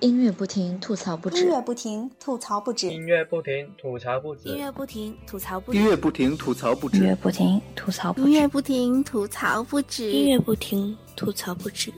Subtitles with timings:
[0.00, 1.44] 音乐不停，吐槽不止。
[1.44, 2.88] 音乐不停，吐槽不止。
[2.88, 4.48] 音乐不停，吐槽不止。
[4.48, 5.78] 音乐不停，吐槽不止。
[5.78, 6.96] 音乐不停，吐槽不止。
[6.98, 8.30] 音乐不停，吐槽不止。
[8.30, 10.10] 音乐不停，吐槽不止。
[10.10, 11.92] 音乐不停，吐槽不止。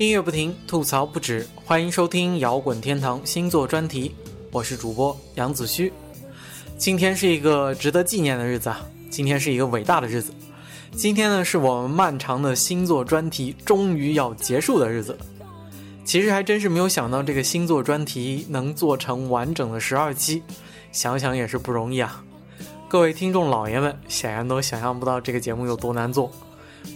[0.00, 1.46] 音乐不停，吐槽不止。
[1.62, 4.14] 欢迎收听摇滚天堂星座专题，
[4.50, 5.92] 我是主播杨子虚。
[6.78, 8.80] 今天是一个值得纪念的日子啊！
[9.10, 10.32] 今天是一个伟大的日子。
[10.92, 15.18] 今天呢，是我们漫长的星座专题终于要结束的日子。
[16.02, 20.42] 其实还真是没有想到，这个星座专题能做成完整的十二期，
[20.92, 22.24] 想想也是不容易啊！
[22.88, 26.32] 各位听众老爷们，显然都想象不到这个节目有多难做。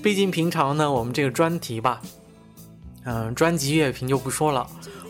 [0.03, 2.01] 毕竟平常呢，我们这个专题吧。
[3.05, 4.67] 嗯，专辑乐评就不说了，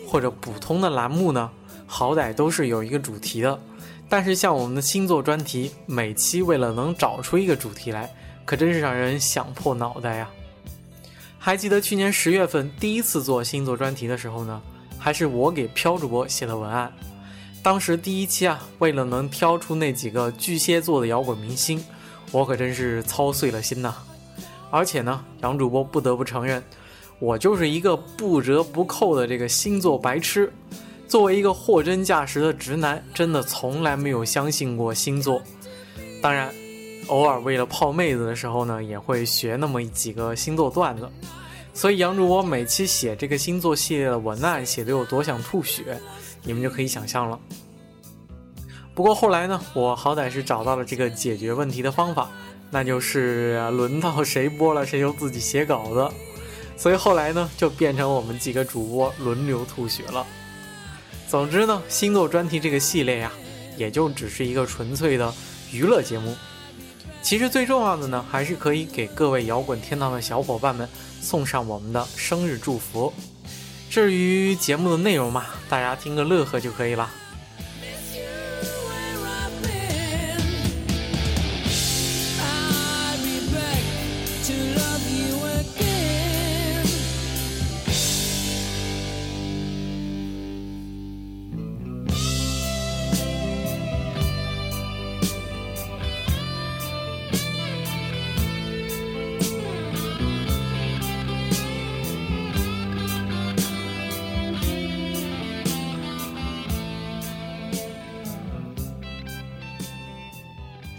[0.07, 1.49] 或者普通的栏目呢，
[1.87, 3.59] 好歹都是有一个主题的。
[4.07, 8.13] 但是像我们的星座专题，每期为了能找出一个主题来，
[8.45, 10.29] 可真是让人想破脑袋呀。
[11.39, 14.61] 还记得去年十月份第一次做星座专题的时候呢，
[14.99, 16.91] 还是我给飘主播写的文案。
[17.63, 21.83] 当时第一期啊，为了能挑出那几个巨蟹座的摇滚明星，
[22.31, 23.95] 我可真是操碎了心呐。
[24.69, 26.61] 而且呢，杨主播不得不承认。
[27.19, 30.51] 我就是一个不折不扣的这个星座白痴，
[31.07, 35.41] 作为一个货真价实的直男，真的从来没有相信过星座。
[36.21, 36.53] 当然，
[37.07, 41.09] 偶尔为了泡妹子的时候呢，也会学那么几个星座段子。
[41.73, 45.99] 所以杨主播每期写这个星座系列的文案，写的有多想吐血，
[46.43, 47.39] 你们就可以想象了。
[48.93, 52.29] 不过后来呢，我好歹是找到了这个解决问题的方法，
[52.71, 56.09] 那就是轮到谁播了，谁就自己写稿子。
[56.77, 60.25] 所以后来呢，就变成我们几个主播轮流吐血了。
[61.27, 63.31] 总之呢，星座专题这个系列呀，
[63.77, 65.33] 也就只是一个纯粹的
[65.71, 66.35] 娱乐节目。
[67.21, 70.87] 其实最重要的呢，还是可以给各位摇滚天堂的小伙伴们
[71.21, 73.11] 送上我们的生日祝福。
[73.89, 77.09] 至于节目的内容嘛，大家听个乐呵就可以了。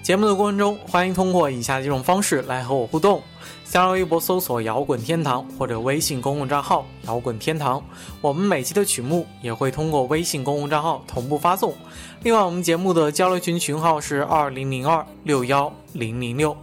[0.06, 3.20] 节目的过程中，欢迎通过以下几种方式来和我互动：
[3.64, 7.82] 新浪微博搜索“摇滚天堂”或者微信公共账号“摇滚天堂”。
[8.22, 11.74] 我们每期的曲目也会通过微信公共账号同步发送。
[12.22, 16.56] 另外，我们节目的交流群群号是二零零二六幺零零六，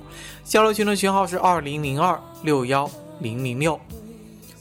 [0.46, 2.90] 交流群的群号是二零零二六幺
[3.20, 3.78] 零零六。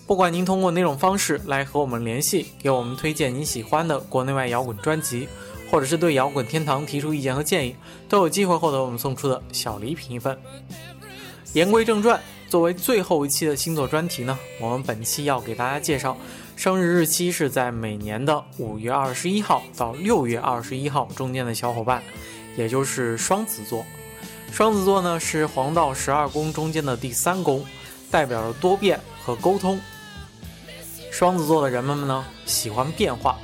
[0.09, 5.29] 不管您通过哪种方式来和我们联系，给我们推荐你喜欢的国内外摇滚专辑。
[5.73, 7.75] 或者是对摇滚天堂提出意见和建议，
[8.07, 10.39] 都有机会获得我们送出的小礼品一份。
[11.55, 16.15] 言归正传，作为最后一期的星座专题呢，我们本期要给大家介绍，
[16.57, 22.03] 生日日期是在每年的五月二十一号到六月二十一号中间的小伙伴，
[22.55, 23.83] 也就是双子座。
[24.53, 27.65] 双子座呢是黄道十二宫中间的第三宫，
[28.11, 29.81] 代表着多变和沟通。
[31.11, 33.39] 双子座的人们们呢喜欢变化，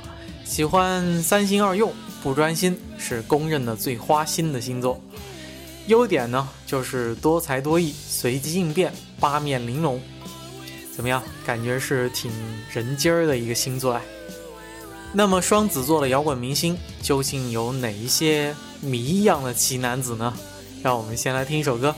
[0.45, 1.91] 喜欢三心二用。
[2.21, 5.01] 不专心是公认的最花心的星座，
[5.87, 10.01] 优点呢就是多才多艺、随机应变、八面玲珑。
[10.93, 11.23] 怎么样？
[11.45, 12.29] 感觉是挺
[12.73, 14.01] 人精儿的一个星座哎。
[15.13, 20.33] 那么双子座的摇滚明星究竟有哪一些谜一样的奇男子呢？
[20.83, 21.95] 让我们先来听一首歌。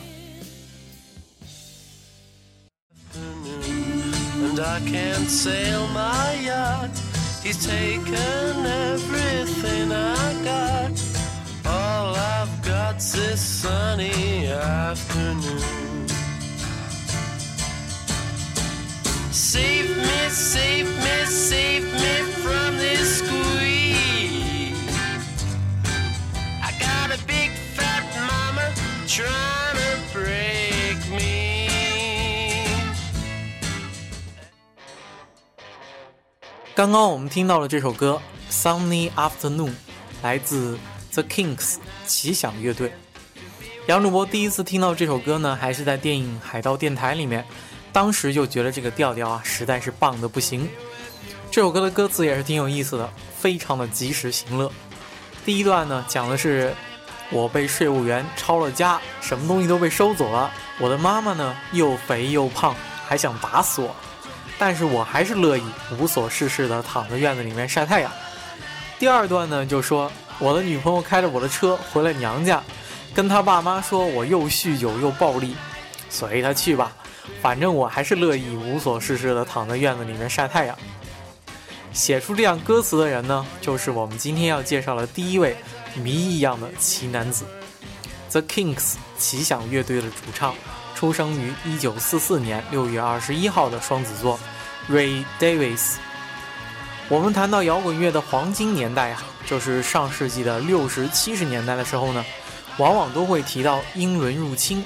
[7.44, 10.92] He's taken everything I got.
[11.66, 16.08] All I've got's this sunny afternoon.
[19.32, 24.76] Save me, save me, save me from this squeeze.
[26.62, 28.72] I got a big fat mama
[29.08, 29.51] trying
[36.74, 38.22] 刚刚我们听到了这首歌
[38.54, 39.70] 《Sunny Afternoon》，
[40.24, 40.80] 来自
[41.12, 41.76] The Kings
[42.08, 42.94] 奇想乐队。
[43.88, 47.46] 杨主播第一次听到这首歌呢，还是在电影《海盗电台》里面，
[47.92, 50.70] 当时就觉得这个调调啊，实在是棒的不行。
[51.52, 54.72] 这首歌的歌词也是挺有意思的，非常的及时行乐。
[55.44, 56.74] 第一段呢，讲的是
[57.32, 60.50] 我被税务员抄了家，什么东西都被收走了。
[60.80, 62.74] 我的妈妈呢，又肥又胖，
[63.06, 63.94] 还想打死我，
[64.64, 65.64] 但是我还是乐意
[65.98, 68.12] 无所事事的躺在院子里面晒太阳。
[69.00, 72.62] 第二段呢，就说我的女朋友开着我的车回了娘家，
[73.12, 75.56] 跟他爸妈说我又酗酒又暴力，
[76.12, 76.92] 随他去吧，
[77.42, 80.78] 反正我还是乐意无所事事的躺在院子里面晒太阳。
[81.92, 85.58] 写出这样歌词的人呢，就是我们今天要介绍的第一位
[85.96, 87.46] 谜一样的奇男子
[88.30, 90.54] ，The Kings 奇想乐队的主唱，
[90.94, 94.40] 出生于1944年6月21号的双子座
[94.90, 95.96] ，Ray Davis。
[97.10, 102.26] 我们谈到摇滚乐的黄金年代啊，就是上世纪的六十七十年代的时候呢，
[102.78, 104.84] 往往都会提到英伦入侵。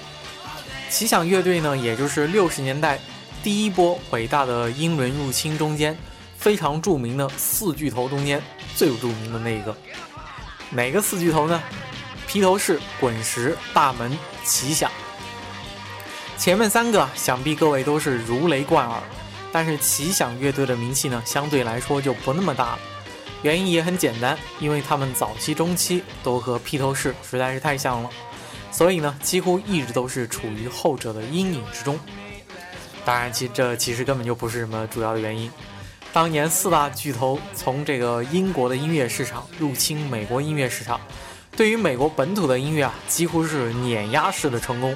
[0.89, 2.99] 奇想乐队呢，也就是六十年代
[3.43, 5.97] 第一波伟大的英伦入侵中间。
[6.37, 8.39] 非常著名的四巨头中间
[8.75, 9.75] 最著名的那一个，
[10.69, 11.59] 哪个四巨头呢？
[12.27, 14.91] 披头士、滚石、大门、奇想。
[16.37, 19.01] 前面三个想必各位都是如雷贯耳，
[19.55, 22.79] 但是奇想乐队的名气呢，相对来说就不那么大了。
[23.41, 28.09] 原因也很简单，因为他们早期、中期都和披头士实在是太像了，
[28.69, 31.97] 所以呢，几乎一直都是处于后者的阴影之中。
[33.05, 35.49] 当然，其这其实根本就不是什么主要的原因。
[36.11, 40.99] 当年四大巨头从这个英国的音乐市场入侵美国音乐市场，
[41.55, 44.93] 对于美国本土的音乐啊，几乎是碾压式的成功。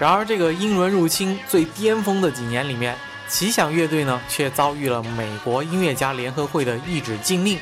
[0.00, 2.96] 然而，这个英伦入侵最巅峰的几年里面，
[3.28, 7.58] 奇想乐队呢，却遭遇了美国音乐家联合会的一纸禁令，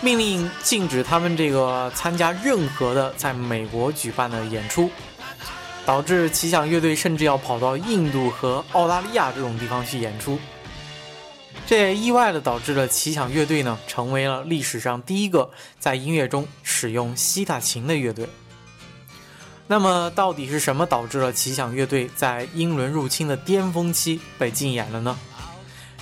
[0.00, 4.90] 命令禁止他们这个参加任何的在美国举办的演出，
[5.86, 10.38] 导致奇想乐队甚至要跑到印度和澳大利亚这种地方去演出。
[11.66, 18.28] 这也意外的导致了奇想乐队呢，成为了历史上第一个在音乐中使用西塔琴的乐队。
[19.66, 25.18] 那么，到底是什么导致了奇想乐队在英伦入侵的巅峰期被禁演了呢？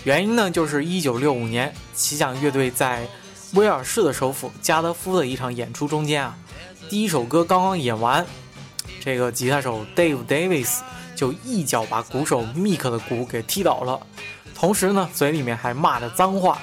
[0.02, 3.06] 原因呢，就是1965年奇想乐队在
[3.54, 6.36] 威尔士的首府加德夫的一场演出中间啊，
[6.90, 8.26] 第一首歌刚刚演完，
[9.00, 10.80] 这个吉他手 Dave Davis
[11.14, 14.00] 就一脚把鼓手 Mick 的鼓给踢倒了。
[14.56, 16.60] 同时呢，嘴里面还骂着脏话，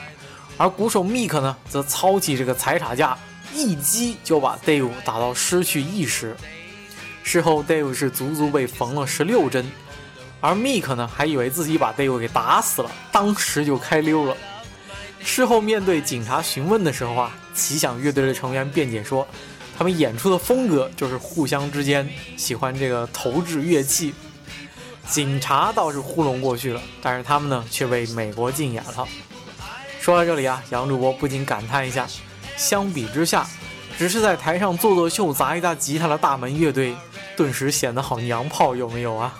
[0.57, 3.17] 而鼓手密克呢，则操起这个踩塔架，
[3.53, 6.35] 一击就把 Dave 打到失去意识。
[7.23, 9.69] 事后，Dave 是足足被缝了十六针，
[10.41, 14.35] 而密克呢，还以为自己把 Dave 给打死了，当时就开溜了。
[15.21, 19.27] 事后面对警察询问的时候啊，奇想乐队的成员辩解说，
[19.77, 24.13] 他们演出的风格就是互相之间喜欢这个投掷乐器。
[25.07, 29.07] 警察倒是糊弄过去了，但是他们呢却被美国禁演了。
[29.99, 32.07] 说到这里啊，杨主播不禁感叹一下：
[32.55, 33.45] 相比之下，
[33.99, 36.95] 只是在台上做做秀、砸一砸吉他的大门乐队，
[37.35, 39.37] 顿时显得好娘炮，有没有啊？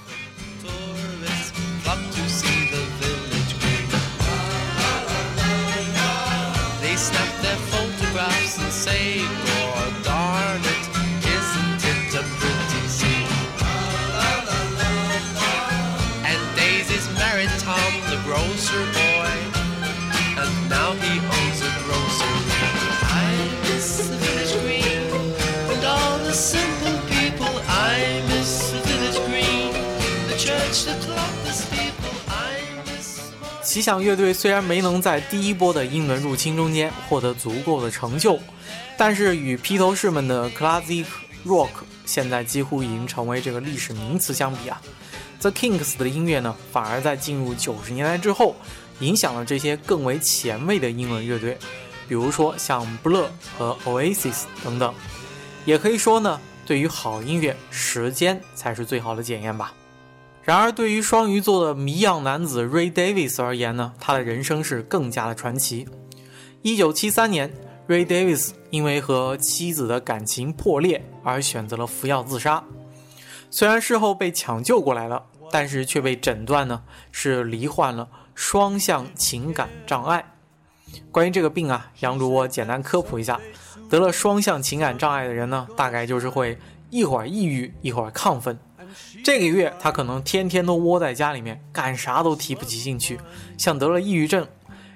[33.69, 38.39] 奇想乐队虽然没能在第一波的英伦入侵中间获得足够的成就，
[38.97, 41.05] 但是与披头士们的 classic
[41.45, 41.69] rock
[42.03, 44.81] 现在几乎已经成为这个历史名词相比啊
[45.39, 48.55] ，The Kings 的音乐呢，反而在进入九十年代之后，
[49.01, 51.55] 影响了这些更为前卫的英伦乐队，
[52.07, 54.91] 比如说像 Blur 和 Oasis 等等。
[55.65, 59.71] 也可以说呢，对于好音乐，时间才是最好的检验吧。
[60.49, 65.87] 然而，对于双鱼座的谜样男子 Ray Davis 而言呢，他的人生是更加的传奇。
[66.63, 67.53] 一九七三年
[67.87, 72.63] ，Ray Davis 因为和妻子的感情破裂而选择了服药自杀。
[73.51, 80.25] 虽然事后被抢救过来了，但是却被诊断呢是罹患了双向情感障碍。
[81.11, 83.39] 关于这个病啊，杨主播简单科普一下：
[83.87, 86.57] 得了双向情感障碍的人呢，大概就是会
[86.89, 88.57] 一会儿抑郁，一会儿亢奋。
[89.23, 93.19] 这个月他可能天天都窝在家里面，干啥都提不起兴趣，
[93.57, 94.47] 像得了抑郁症。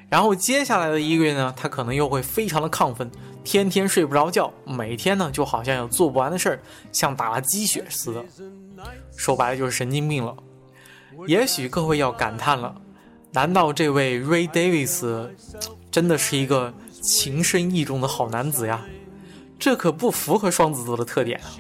[0.10, 3.10] 然后接下来的一个月呢，他可能又会非常的亢奋，
[3.44, 6.60] 天天睡不着觉，每天呢就好像有做不完的事儿，
[6.92, 8.24] 像打了鸡血似的。
[9.16, 10.36] 说白了就是神经病了。
[11.28, 12.76] 也许各位要感叹了，
[13.32, 15.30] 难道这位 Ray Davis
[15.90, 18.86] 真的是一个情深意重的好男子呀？
[19.58, 21.58] 这可不符合双子座的特点啊！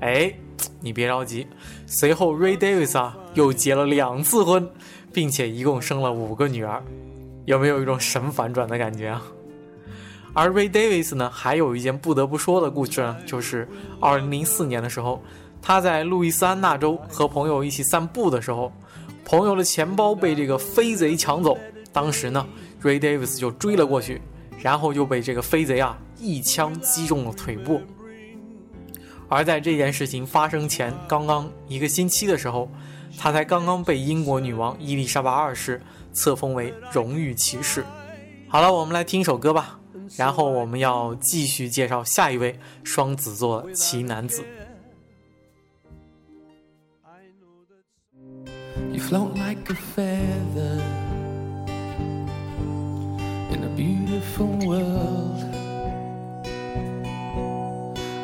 [0.00, 0.34] 哎，
[0.80, 1.46] 你别着急，
[1.86, 4.68] 随后 Ray Davis 啊又结了两次婚，
[5.12, 6.82] 并且一共生了五个女儿，
[7.44, 9.22] 有没有一种神反转的感觉啊？
[10.34, 13.68] 而 Ray Davis 呢，还有一件不得不说的故事呢，就是
[14.00, 15.22] 2004年的时候。
[15.64, 18.72] 他在路易斯安那州和朋友一起散步的时候，
[19.24, 21.56] 朋友的钱包被这个飞贼抢走。
[21.92, 22.44] 当时呢
[22.82, 24.20] ，Ray Davis 就追了过去，
[24.58, 27.80] 然后就被这个飞贼啊一枪击中了腿部。
[29.32, 32.68] 而在这件事情发生前刚刚一个星期的时候，
[33.16, 35.80] 他才刚刚被英国女王伊丽莎白二世
[36.12, 37.82] 册封为荣誉骑士。
[38.46, 39.80] 好了，我们来听一首歌吧，
[40.18, 44.44] 然后我们要继续介绍下一位双子座奇男子。
[48.92, 50.82] You float like a feather
[53.50, 55.51] in a beautiful world.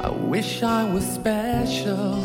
[0.01, 2.19] I wish I was special.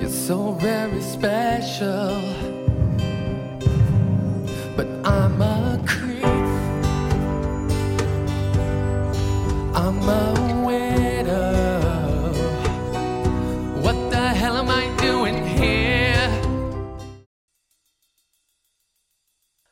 [0.00, 2.20] You're so very special.
[4.76, 6.24] But I'm a creep.
[9.74, 10.42] I'm a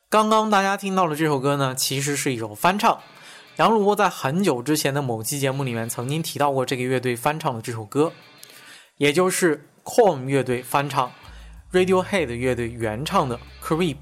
[0.09, 2.99] 刚刚大家听到的这首歌呢，其实是一首翻唱。
[3.56, 8.12] 杨主播在很久之前的某期节目里面曾经提到过这个乐队翻唱的这首歌，
[8.98, 11.10] 也就是 Korn 乐队翻唱
[11.72, 13.94] Radiohead 乐队原唱的《Creep》。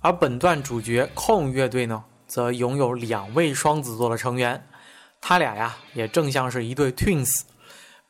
[0.00, 4.66] 而本段主角 Korn 乐队呢，则拥有两位双子座的成员，
[5.20, 7.42] 他俩呀也正像是一对 Twins，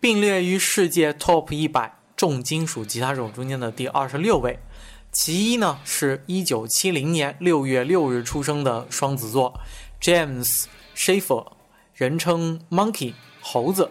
[0.00, 4.59] 并列于世界 Top 一百重金属吉他手中间的第二十六位。
[5.12, 9.61] 其一呢，是一九七零年六月六日出生的双子座
[10.04, 11.46] James Schaefer，
[11.94, 13.88] 人称 Monkey 猴子；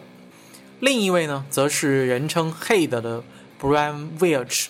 [0.78, 3.24] 另一位呢，则是人称 Head 的
[3.60, 4.66] Brian Welch，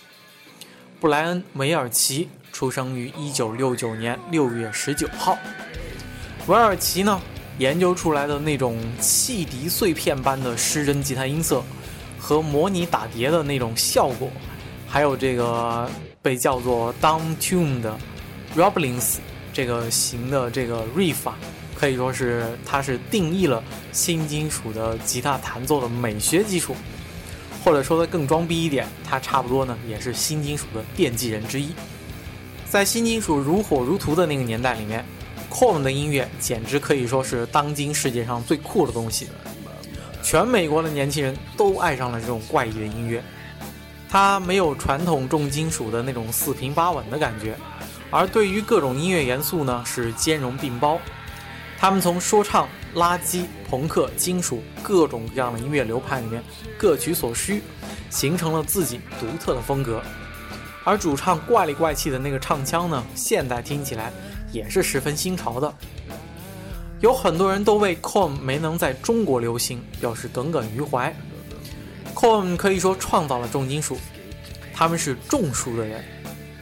[0.99, 5.37] 布莱恩·韦尔奇，出生于一九六九年六月十九号。
[6.47, 7.21] 韦尔奇呢，
[7.59, 11.63] 研究出来的那种汽笛碎片般的失真吉他音色，
[12.19, 14.31] 和模拟打碟的那种效果，
[14.89, 15.91] 还有这个。
[16.23, 17.95] 被叫做 down tune 的
[18.57, 19.19] roblings
[19.55, 21.39] 这个型的这个 riff 啊，
[21.77, 26.75] 可以说是它是定义了新金属的吉他弹奏的美学基础，
[27.65, 31.71] 或者说的更装逼一点，它差不多呢也是新金属的奠基人之一。
[32.69, 35.05] 在新金属如火如荼的那个年代里面
[35.49, 39.29] c o r n 的音乐简直可以说是当今世界上最酷的东西，
[40.21, 43.23] 全美国的年轻人都爱上了这种怪异的音乐。
[44.09, 47.57] 它没有传统重金属的那种四平八稳的感觉，
[48.11, 51.01] 而对于各种音乐元素呢是兼容并包。
[51.79, 56.43] 他们从说唱、垃圾、朋克、金属各种各样的音乐流派里面
[56.79, 57.63] 各取所需，
[58.09, 60.03] 形成了自己独特的风格。
[60.85, 64.13] 而主唱怪里怪气的那个唱腔呢，现在听起来
[64.53, 65.75] 也是十分新潮的。
[67.01, 71.15] 有很多人都为 c o m 没能在中国流行表示耿耿于怀。
[72.15, 73.99] c o m 可以说创造了重金属，
[74.73, 76.03] 他们是种树的人，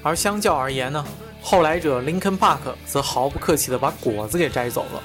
[0.02, 1.04] 而相较而言呢，
[1.42, 5.02] 后来者 Linkin Park 则毫不客气地把果子给摘走了。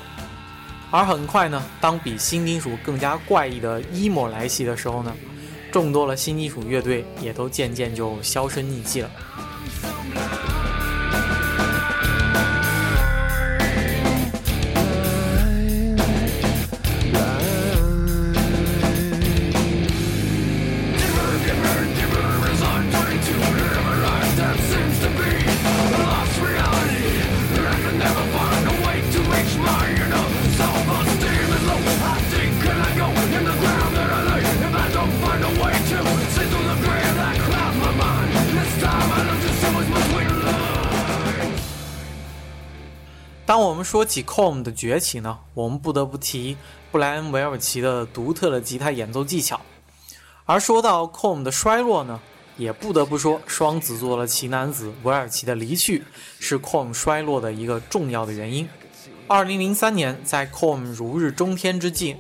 [0.90, 5.14] 而很快呢，当比新金属更加怪异的 emo 来袭的时候呢，
[5.72, 9.10] 众多的新金属乐队也都渐渐就销声匿迹了。
[43.90, 46.58] 说起 c o m 的崛起呢，我们不得不提
[46.92, 49.56] 布莱恩·韦尔奇的独特的吉他演奏技巧；
[50.44, 52.20] 而说到 c o m 的衰落呢，
[52.58, 56.04] 也不得不说双子座的奇男子韦尔奇的离去
[56.38, 58.68] 是 c o m 衰落的一个重要的原因。
[59.26, 62.18] 二零零三年，在 c o m 如日中天之际，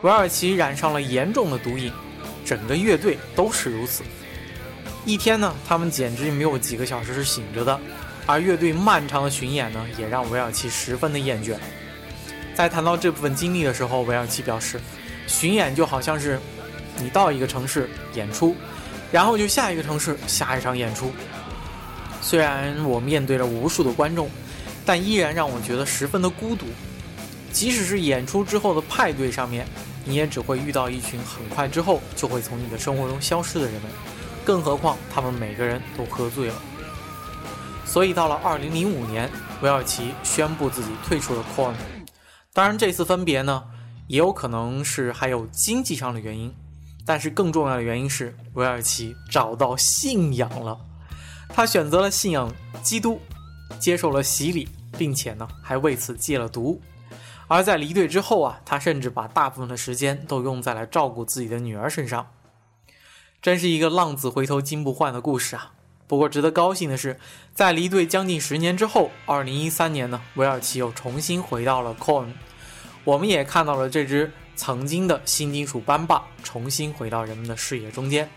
[0.00, 1.92] 韦尔奇染上了严重的毒瘾，
[2.42, 4.02] 整个乐队都是如此。
[5.04, 7.78] 一天呢，他们简直没有几个小时是醒着的。
[8.26, 11.56] 而乐队漫长的巡演呢，也让韦尔奇十分的厌倦。
[12.54, 14.80] 在谈到这部分经历的时候，韦尔奇表示，
[15.26, 16.38] 巡演就好像是
[16.98, 18.54] 你到一个城市演出，
[19.10, 21.10] 然后就下一个城市下一场演出。
[22.20, 24.30] 虽然我面对了无数的观众，
[24.86, 26.66] 但依然让我觉得十分的孤独。
[27.52, 29.66] 即使是演出之后的派对上面，
[30.04, 33.90] 你也只会遇到一群很快之后就会从你的生活中消失的人们，
[34.44, 36.54] 更何况他们每个人都喝醉了。
[37.84, 41.74] 所以到了2005年，韦尔奇宣布自己退出了 Korn。
[42.52, 43.64] 当然，这次分别呢，
[44.08, 46.54] 也有可能是还有经济上的原因，
[47.04, 50.78] 但是更重要的原因是韦尔奇找到信仰了。
[51.48, 52.50] 他选择了信仰
[52.82, 53.20] 基督，
[53.78, 56.80] 接受了洗礼，并且呢，还为此戒了毒。
[57.48, 62.26] 而在离队之后啊，他甚至把大部分的时间都用在了照顾自己的女儿身上。
[63.42, 65.72] 真是一个浪子回头金不换的故事啊！
[66.12, 67.18] 不过值得高兴的是，
[67.54, 72.26] 在离队将近十年之后，二零一三年呢，韦尔奇又重新回到了 Corn。
[73.02, 78.28] 我们也看到了这支曾经的新金属班霸重新回到人们的视野中间。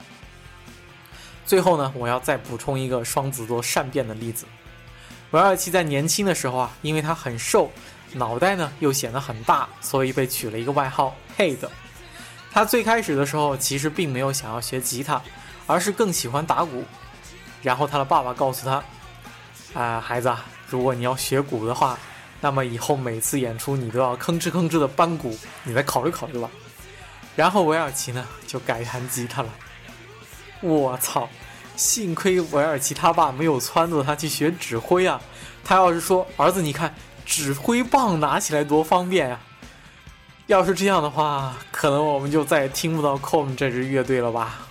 [1.45, 4.45] 最后呢，我要再补充一个双子座善变的例子。
[5.31, 7.69] 韦尔奇在年轻的时候啊，因为他很瘦。
[8.13, 11.57] 脑袋呢又显得很大，所以被取了一个外号 “Head”。
[12.53, 15.21] 他最开始的时候其实并没有想要学吉他，
[15.67, 16.85] 而是更喜欢打鼓。
[17.65, 18.83] 然后他的爸爸告诉他
[19.73, 20.31] ：“啊，孩子，
[20.69, 21.97] 如果你要学鼓的话，
[22.39, 26.49] 那么以后每次演出你都要吭哧吭哧的搬鼓，你再考虑考虑吧。”
[27.35, 29.49] 然后韦尔奇呢就改弹吉他了。
[30.61, 31.27] 我操！
[31.75, 35.19] 幸亏韦尔奇他爸没有撺掇他去学指挥啊！
[35.63, 36.93] 他要是说：“儿子，你看。”
[37.25, 39.39] 指挥棒拿起来多方便呀！
[40.45, 44.64] 要是这样的话，可能我们就再也听不到 Com 这支乐队了吧。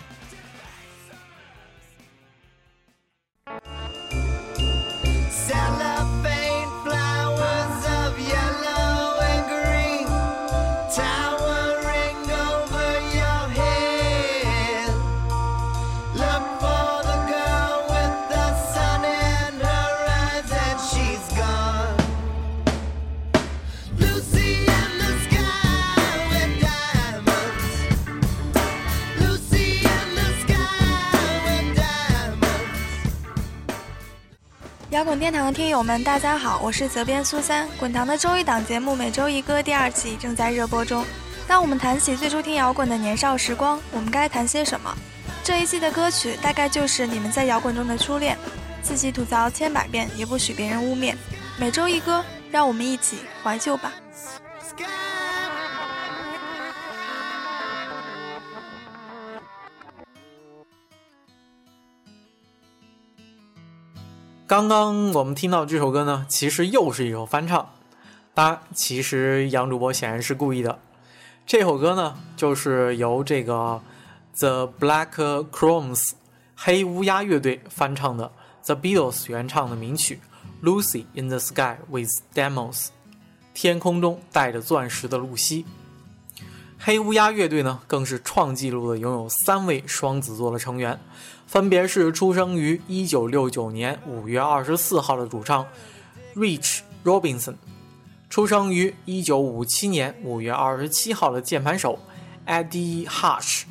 [35.14, 37.68] 滚天堂的听友们，大家好，我是责编苏三。
[37.78, 41.04] 滚堂的周一档节目每周一歌第二季正在热播中。
[41.46, 44.92] 当我们谈起最初听摇滚的年少时光，我们该谈些什么？
[45.44, 48.36] 这一季的歌曲大概就是你们在摇滚中的初恋，
[48.82, 51.14] 自己吐槽千百遍，也不许别人污蔑。
[51.56, 53.92] 每周一歌，让我们一起怀旧吧。
[64.54, 67.70] 刚刚我们听到这首歌呢，其实又是一首翻唱。
[68.34, 70.78] 当然，其实杨主播显然是故意的。
[71.44, 73.82] 这首歌呢，就是由这个
[74.38, 75.08] The Black
[75.50, 76.12] Crowes
[76.54, 78.30] 黑乌鸦乐队翻唱的
[78.64, 80.20] The Beatles 原唱的名曲
[80.64, 82.86] 《Lucy in the Sky with Diamonds》
[83.54, 85.66] 天空中带着钻石的露西。
[86.86, 91.00] 黑乌鸦乐队呢，更是创纪录的拥有三位双子座的成员。
[91.46, 95.66] 分别是出生于1969年5月24号的主唱
[96.34, 97.54] Rich Robinson，
[98.28, 101.98] 出生于1957年5月27号的键盘手
[102.46, 103.62] Eddie Hush，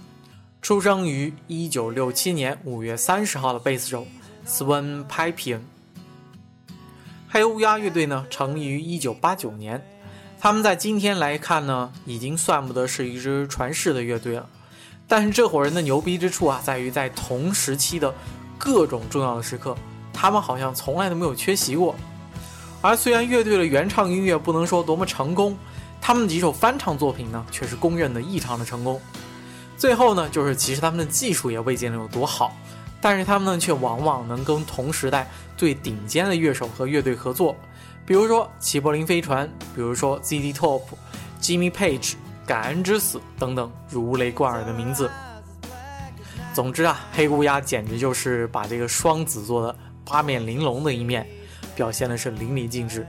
[0.59, 4.07] 出生于1967年5月30号的贝斯手
[4.43, 5.59] Sven Pipian。
[7.29, 9.85] 黑乌鸦乐队呢成立于1989年，
[10.43, 14.45] 他们在今天来看呢，已经算不得是一支传世的乐队了。
[15.07, 18.13] 但是这伙人的牛逼之处啊，在于在同时期的
[18.57, 19.73] 各种重要的时刻，
[20.11, 21.95] 他们好像从来都没有缺席过。
[22.81, 25.57] 而虽然乐队的原唱音乐不能说多么成功，
[26.01, 28.99] 他们的几首翻唱作品呢，却是公认的异常的成功。
[29.77, 32.53] 最后呢，就是其实他们的技术也未见得有多好，
[32.99, 37.55] 但是他们呢，却往往能跟同时代最顶尖的乐手和乐队合作，
[38.05, 40.81] 比如说齐柏林飞船，比如说 ZZ Top、
[41.41, 42.15] Jimmy Page。
[42.45, 45.09] 感恩之死等等如雷贯耳的名字。
[46.53, 51.25] 总之啊，黑乌鸦简直就是把这个双子座的八面玲珑的一面
[51.73, 53.07] 表现的是淋漓尽致。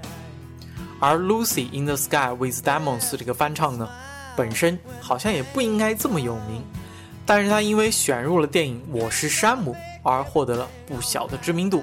[1.00, 3.88] 而《Lucy in the Sky with Diamonds》这个翻唱呢，
[4.36, 6.62] 本身好像也不应该这么有名，
[7.26, 9.72] 但是它因为选入了电影《我是山姆》
[10.04, 11.82] 而获得了不小的知名度。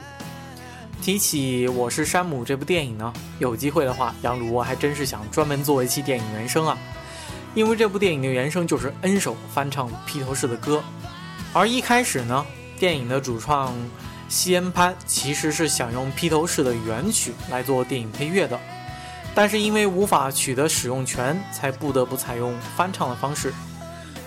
[1.02, 6.78] 提起《我是山姆》这部电影呢，有机会的话，杨主播还真是想专门做一期电影原声啊。
[7.56, 10.84] 因为这部电影的原声就是 N 首翻唱披头士的歌，
[11.54, 12.46] 而一开始呢，
[12.78, 13.74] 电影的主创
[14.30, 18.60] 西恩潘其实是想用披头士的原曲来做电影配乐的，
[19.34, 23.52] 但是因为无法取得使用权，才不得不采用翻唱的方式。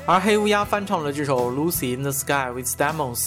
[0.07, 3.19] 而黑乌鸦翻唱了这首《Lucy in the Sky with Demons》，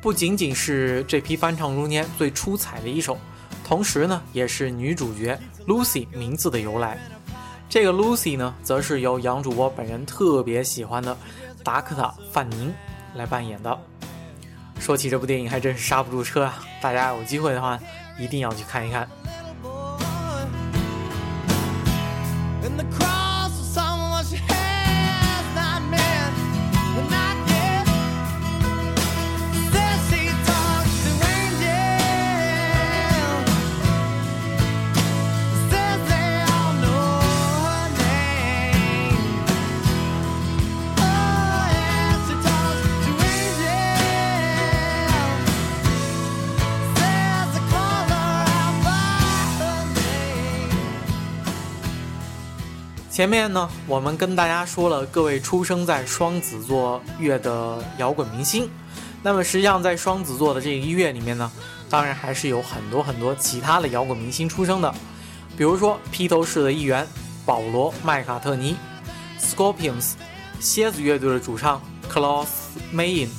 [0.00, 3.18] 不仅仅是这批翻唱中间最出彩的一首，
[3.64, 6.98] 同时呢，也是女主角 Lucy 名字的由来。
[7.68, 11.16] 这个 Lucy 呢，则是由杨主播本人特别喜欢的
[11.62, 12.72] 达克塔·范宁
[13.14, 13.76] 来扮演的。
[14.78, 16.64] 说起这部电影，还真是刹不住车啊！
[16.80, 17.78] 大家有机会的话，
[18.18, 19.06] 一定要去看一看。
[53.18, 58.70] 前面呢，我们跟大家说了各位出生在双子座月的摇滚明星。
[59.24, 61.50] 那么实际上，在双子座的这一月里面呢，
[61.90, 64.94] 当然还是有很多很多其他的摇滚明星出生的。
[65.56, 67.04] 比如说披头士的一员
[67.44, 68.76] 保罗·麦卡特尼
[69.40, 70.12] ，Scorpions，
[70.60, 72.46] 蝎子乐队的主唱 Klaus
[72.94, 73.30] Mayin。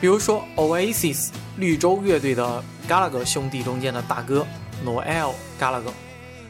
[0.00, 4.46] 比如说 Oasis，绿洲乐队的 galaga 兄弟中间的大哥
[4.86, 5.94] Noel Gallagher。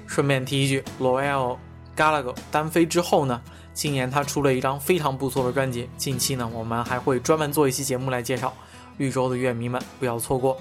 [0.07, 1.57] 顺便提一句，Noel。
[2.01, 3.43] Gallagher 单飞之后呢，
[3.75, 5.87] 今年他出了一张非常不错的专辑。
[5.99, 8.55] 近期呢，我们还会专门做一期节目来介绍。
[8.97, 10.57] 绿洲的乐迷们不要错过。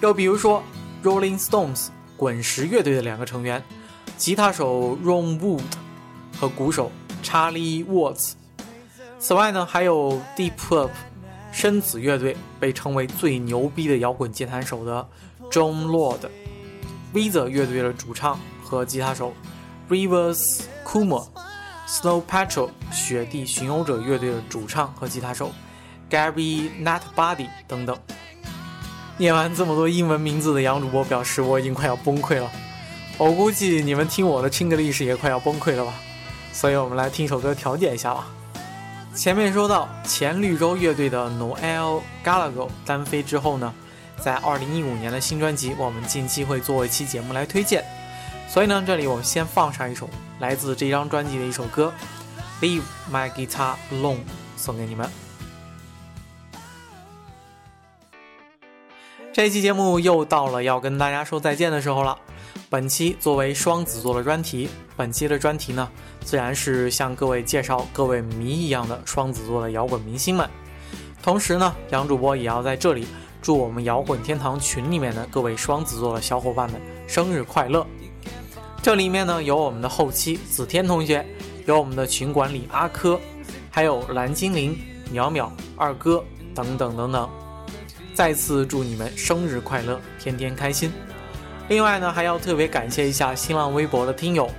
[0.00, 0.62] 又比如说
[1.02, 3.62] Rolling Stones 滚石乐队的两个成员，
[4.16, 5.60] 吉他手 Ron Wood
[6.38, 6.90] 和鼓手
[7.22, 8.32] Charlie Watts。
[9.18, 10.88] 此外呢，还有 Deep Purple
[11.52, 15.06] 深紫乐队被称为最牛逼的摇滚键盘手的
[15.50, 19.34] John Lord，Weezer 乐队的主唱和吉他手。
[19.88, 21.26] Rivers Cuomo、
[21.86, 25.52] Snow Patrol 雪地巡游者乐队的主唱和吉他手
[26.10, 27.96] Gary Nutbody 等等。
[29.16, 32.50] 念完这么多英文名字的杨主播表示，我已经快要崩溃了。
[33.18, 35.92] 我估计你们听我的听个历史也快要崩溃了吧？
[36.52, 38.26] 所以我们来听首歌调节一下吧。
[39.14, 43.72] 前面说到前绿洲乐队的 Noel Gallagher 单飞之后呢，
[44.18, 47.84] 在2015年的新专辑，我们近期会做一期节目来推荐。
[48.48, 51.92] 所以呢，这里我们先放上一首来自这张专辑的一首歌
[52.64, 54.16] 《Leave My Guitar Alone》，
[54.56, 55.10] 送给你们。
[59.32, 62.16] 这期节目又到了要跟大家说再见的时候了。
[62.70, 70.48] 本期作为双子座的专题，本期的专题呢，自然是向各位介绍各位谜一样的双子座的摇滚明星们。
[71.20, 73.08] 同时呢，杨主播也要在这里
[73.42, 77.84] 祝我们摇滚天堂群里面的各位双子座的小伙伴们生日快乐。
[78.84, 81.24] 这里面呢有我们的后期子天同学，
[81.64, 83.18] 有我们的群管理阿珂，
[83.70, 84.78] 还有蓝精灵、
[85.10, 86.22] 淼淼、二哥
[86.54, 87.26] 等等等等。
[88.12, 90.92] 再次祝你们生日快乐，天天开心。
[91.66, 94.50] 另外呢，还要特别感谢一下新浪微博的听友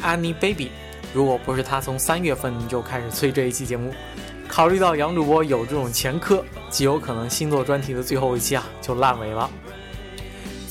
[0.00, 0.70] Annie Baby，
[1.12, 3.92] 如果不是他从三月份就开始催这一期节目，
[4.46, 9.50] 考虑到杨主播有这种前科，极有可能星座专题的最后一期啊就烂尾了。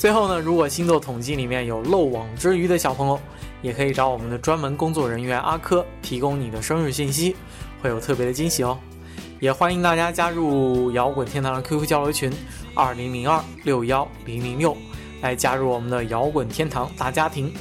[0.02, 3.20] 最后呢，如果星座统计里面有漏网之鱼的小朋友，
[3.62, 7.36] 也可以找我们的专门工作人员阿珂提供你的生日信息，
[7.80, 8.76] 会有特别的惊喜哦。
[9.38, 12.32] 也欢迎大家加入摇滚天堂的 QQ 交流群
[12.74, 14.76] 二零零二六幺零零六，
[15.20, 17.54] 来加入我们的摇滚天堂大家庭。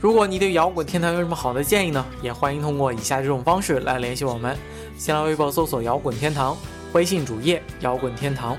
[0.00, 4.56] 如果你对摇滚天堂有什么好的建议呢，也欢迎通过以下这种方式来联系我们：
[4.96, 6.56] 新浪微博搜索摇滚天堂，
[6.92, 8.56] 微信主页摇滚天堂。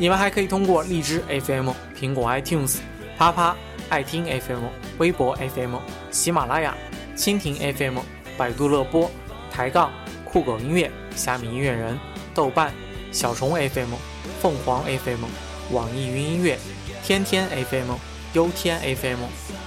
[0.00, 2.78] 你们还可以通过荔枝 FM、苹果 iTunes、
[3.18, 3.54] 啪啪
[3.90, 4.62] 爱听 FM、
[4.96, 5.76] 微博 FM、
[6.10, 6.74] 喜马拉雅、
[7.14, 7.98] 蜻蜓 FM、
[8.38, 9.10] 百度乐播、
[9.52, 9.92] 抬杠、
[10.24, 12.00] 酷狗音乐、虾米音乐人、
[12.34, 12.72] 豆瓣、
[13.12, 13.90] 小虫 FM、
[14.40, 15.20] 凤凰 FM、
[15.70, 16.58] 网易云音乐、
[17.04, 17.90] 天天 FM、
[18.32, 19.18] 优天 FM、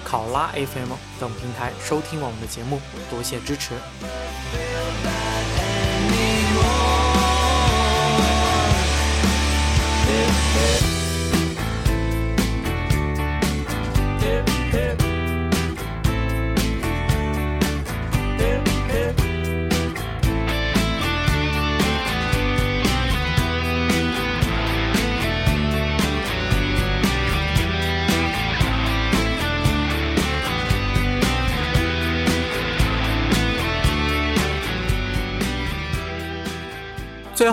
[0.04, 3.76] 考拉 FM 等平台收听我们的节目，多谢支持。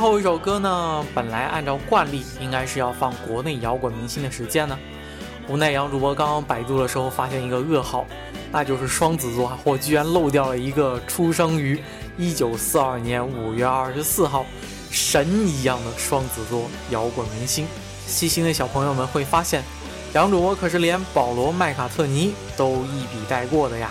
[0.01, 4.79] 最后一首歌呢，本来按照惯例应该是要放国内摇滚明星的时间呢，
[5.47, 8.07] 无奈杨主播刚刚百度的时候发现一个噩耗，
[8.51, 11.79] 那就是双子座我居然漏掉了一个出生于
[12.17, 14.47] 一九四二年五月二十四号，
[14.91, 17.67] 神一样的双子座摇滚明星。
[18.07, 19.63] 细心的小朋友们会发现，
[20.15, 23.91] 杨主播可是连保罗·麦卡特尼都一笔带过的呀。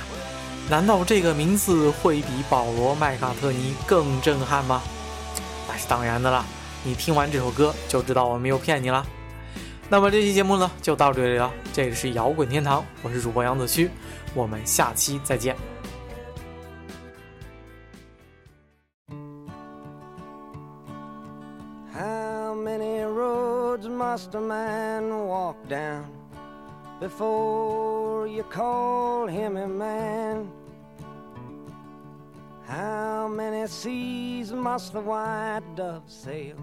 [0.71, 4.81] 难道这个名字会比保罗·麦卡特尼更震撼吗？
[5.79, 6.43] 是当然的啦！
[6.83, 9.05] 你听完这首歌就知道我没有骗你了。
[9.89, 11.49] 那么这期节目呢，就到这里了。
[11.71, 13.89] 这里是摇滚天堂，我是主播杨子虚，
[14.35, 15.55] 我们下期再见。
[21.93, 26.03] How many roads must a man walk down
[26.99, 30.45] before you call him a man?
[32.69, 36.55] How many seas must the white dove sail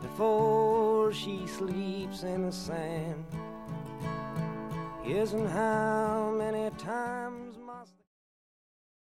[0.00, 3.24] before she sleeps in the sand?
[5.04, 6.70] Isn't how many